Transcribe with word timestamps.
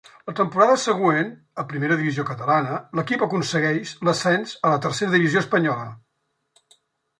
La 0.27 0.33
temporada 0.37 0.77
següent, 0.83 1.27
a 1.63 1.65
Primera 1.73 1.97
Divisió 1.99 2.25
Catalana, 2.31 2.79
l'equip 3.01 3.27
aconsegueix 3.27 3.93
l'ascens 4.09 4.57
a 4.71 4.75
la 4.75 4.83
Tercera 4.89 5.15
Divisió 5.19 5.45
Espanyola. 5.47 5.89